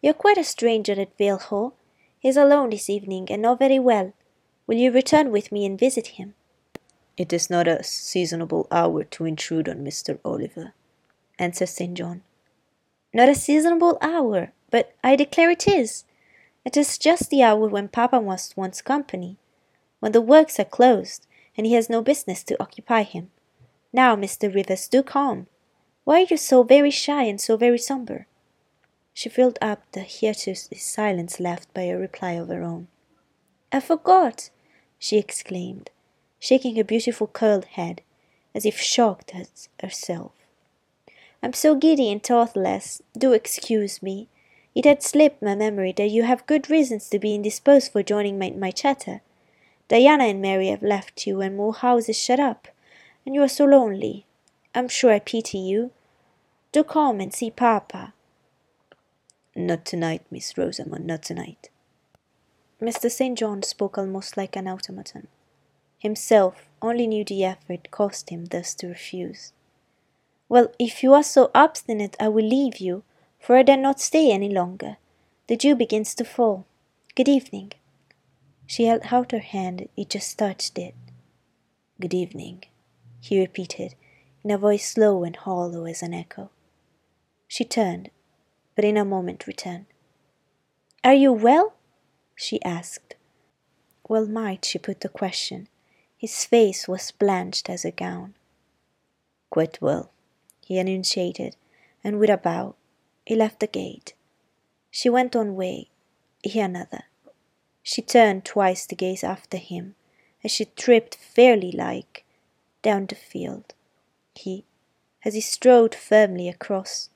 You're 0.00 0.14
quite 0.14 0.38
a 0.38 0.44
stranger 0.44 0.92
at 0.92 1.18
Vale 1.18 1.38
Hall. 1.38 1.74
He's 2.20 2.36
alone 2.36 2.70
this 2.70 2.88
evening 2.88 3.26
and 3.32 3.42
not 3.42 3.58
very 3.58 3.80
well. 3.80 4.12
Will 4.68 4.76
you 4.76 4.92
return 4.92 5.32
with 5.32 5.50
me 5.50 5.66
and 5.66 5.76
visit 5.76 6.06
him? 6.18 6.34
It 7.16 7.32
is 7.32 7.50
not 7.50 7.66
a 7.66 7.82
seasonable 7.82 8.68
hour 8.70 9.02
to 9.02 9.24
intrude 9.24 9.68
on 9.68 9.78
Mr. 9.78 10.20
Oliver, 10.24 10.72
answered 11.36 11.70
St. 11.70 11.94
John. 11.94 12.22
Not 13.12 13.28
a 13.28 13.34
seasonable 13.34 13.98
hour, 14.00 14.52
but 14.70 14.94
I 15.02 15.16
declare 15.16 15.50
it 15.50 15.66
is. 15.66 16.04
It 16.64 16.76
is 16.76 16.96
just 16.96 17.30
the 17.30 17.42
hour 17.42 17.66
when 17.66 17.88
Papa 17.88 18.20
must 18.20 18.56
want 18.56 18.84
company, 18.84 19.36
when 19.98 20.12
the 20.12 20.20
works 20.20 20.60
are 20.60 20.64
closed, 20.64 21.26
and 21.56 21.66
he 21.66 21.72
has 21.72 21.90
no 21.90 22.02
business 22.02 22.44
to 22.44 22.62
occupy 22.62 23.02
him. 23.02 23.32
Now, 23.94 24.16
Mr. 24.16 24.52
Rivers, 24.52 24.88
do 24.88 25.04
come. 25.04 25.46
Why 26.02 26.22
are 26.22 26.26
you 26.28 26.36
so 26.36 26.64
very 26.64 26.90
shy 26.90 27.22
and 27.22 27.40
so 27.40 27.56
very 27.56 27.78
sombre? 27.78 28.26
She 29.12 29.28
filled 29.28 29.56
up 29.62 29.84
the 29.92 30.02
hiatus 30.02 30.68
silence 30.76 31.38
left 31.38 31.72
by 31.72 31.82
a 31.82 31.96
reply 31.96 32.32
of 32.32 32.48
her 32.48 32.64
own. 32.64 32.88
I 33.70 33.78
forgot, 33.78 34.50
she 34.98 35.16
exclaimed, 35.16 35.90
shaking 36.40 36.74
her 36.74 36.82
beautiful 36.82 37.28
curled 37.28 37.66
head, 37.66 38.02
as 38.52 38.66
if 38.66 38.80
shocked 38.80 39.32
at 39.32 39.68
herself. 39.80 40.32
I'm 41.40 41.52
so 41.52 41.76
giddy 41.76 42.10
and 42.10 42.20
thoughtless. 42.20 43.00
Do 43.16 43.32
excuse 43.32 44.02
me. 44.02 44.28
It 44.74 44.86
had 44.86 45.04
slipped 45.04 45.40
my 45.40 45.54
memory 45.54 45.92
that 45.92 46.10
you 46.10 46.24
have 46.24 46.48
good 46.48 46.68
reasons 46.68 47.08
to 47.10 47.20
be 47.20 47.36
indisposed 47.36 47.92
for 47.92 48.02
joining 48.02 48.40
my, 48.40 48.50
my 48.50 48.72
chatter. 48.72 49.20
Diana 49.86 50.24
and 50.24 50.42
Mary 50.42 50.66
have 50.66 50.82
left 50.82 51.28
you, 51.28 51.40
and 51.40 51.56
Moor 51.56 51.74
House 51.74 52.08
is 52.08 52.18
shut 52.18 52.40
up, 52.40 52.66
and 53.24 53.34
you 53.34 53.42
are 53.42 53.48
so 53.48 53.64
lonely. 53.64 54.26
I'm 54.74 54.88
sure 54.88 55.12
I 55.12 55.18
pity 55.18 55.58
you. 55.58 55.92
Do 56.72 56.84
come 56.84 57.20
and 57.20 57.32
see 57.32 57.50
Papa. 57.50 58.12
Not 59.54 59.84
tonight, 59.84 60.22
Miss 60.30 60.58
Rosamond, 60.58 61.06
not 61.06 61.22
tonight. 61.22 61.70
Mr. 62.82 63.10
St. 63.10 63.38
John 63.38 63.62
spoke 63.62 63.96
almost 63.96 64.36
like 64.36 64.56
an 64.56 64.66
automaton. 64.66 65.28
Himself 65.98 66.68
only 66.82 67.06
knew 67.06 67.24
the 67.24 67.44
effort 67.44 67.90
cost 67.90 68.30
him 68.30 68.46
thus 68.46 68.74
to 68.74 68.88
refuse. 68.88 69.52
Well, 70.48 70.72
if 70.78 71.02
you 71.02 71.14
are 71.14 71.22
so 71.22 71.50
obstinate, 71.54 72.16
I 72.20 72.28
will 72.28 72.44
leave 72.44 72.78
you, 72.78 73.04
for 73.38 73.56
I 73.56 73.62
dare 73.62 73.76
not 73.76 74.00
stay 74.00 74.30
any 74.30 74.48
longer. 74.48 74.96
The 75.46 75.56
dew 75.56 75.74
begins 75.74 76.14
to 76.16 76.24
fall. 76.24 76.66
Good 77.14 77.28
evening. 77.28 77.72
She 78.66 78.84
held 78.86 79.02
out 79.12 79.32
her 79.32 79.38
hand, 79.38 79.88
it 79.96 80.10
just 80.10 80.36
touched 80.38 80.78
it. 80.78 80.94
Good 82.00 82.12
evening, 82.12 82.64
he 83.24 83.40
repeated, 83.40 83.94
in 84.42 84.50
a 84.50 84.58
voice 84.58 84.86
slow 84.86 85.24
and 85.24 85.34
hollow 85.36 85.86
as 85.86 86.02
an 86.02 86.12
echo. 86.12 86.50
She 87.48 87.64
turned, 87.64 88.10
but 88.76 88.84
in 88.84 88.98
a 88.98 89.04
moment 89.04 89.46
returned. 89.46 89.86
Are 91.02 91.14
you 91.14 91.32
well? 91.32 91.74
she 92.36 92.62
asked. 92.62 93.14
Well 94.08 94.26
might 94.26 94.66
she 94.66 94.78
put 94.78 95.00
the 95.00 95.08
question. 95.08 95.68
His 96.18 96.44
face 96.44 96.86
was 96.86 97.12
blanched 97.12 97.70
as 97.70 97.86
a 97.86 97.90
gown. 97.90 98.34
Quite 99.48 99.80
well, 99.80 100.10
he 100.66 100.78
enunciated, 100.78 101.56
and 102.02 102.18
with 102.18 102.28
a 102.28 102.36
bow 102.36 102.74
he 103.24 103.34
left 103.34 103.60
the 103.60 103.66
gate. 103.66 104.12
She 104.90 105.08
went 105.08 105.34
on 105.34 105.56
way, 105.56 105.88
he 106.42 106.60
another. 106.60 107.04
She 107.82 108.02
turned 108.02 108.44
twice 108.44 108.86
to 108.86 108.94
gaze 108.94 109.24
after 109.24 109.56
him 109.56 109.94
as 110.42 110.50
she 110.50 110.66
tripped 110.66 111.14
fairly 111.14 111.72
like 111.72 112.24
down 112.84 113.06
the 113.06 113.16
field. 113.16 113.74
He, 114.36 114.64
as 115.24 115.34
he 115.34 115.40
strode 115.40 115.94
firmly 115.94 116.48
across, 116.48 117.10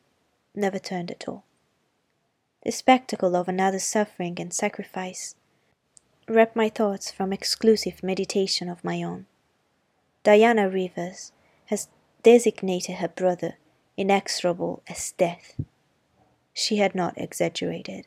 never 0.55 0.81
turned 0.81 1.13
at 1.13 1.29
all. 1.29 1.45
The 2.65 2.73
spectacle 2.73 3.37
of 3.37 3.47
another's 3.49 3.85
suffering 3.85 4.41
and 4.41 4.53
sacrifice 4.53 5.37
wrapped 6.27 6.57
my 6.57 6.69
thoughts 6.69 7.13
from 7.13 7.33
exclusive 7.33 8.03
meditation 8.03 8.69
of 8.69 8.83
my 8.83 9.03
own. 9.03 9.27
Diana 10.25 10.69
Rivers 10.69 11.33
has 11.67 11.89
designated 12.23 12.97
her 12.97 13.09
brother 13.09 13.55
inexorable 13.97 14.83
as 14.89 15.13
death. 15.13 15.55
She 16.53 16.79
had 16.79 16.95
not 16.95 17.17
exaggerated. 17.17 18.07